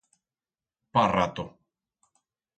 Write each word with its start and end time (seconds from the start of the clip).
Pa 0.93 1.03
rato! 1.13 1.45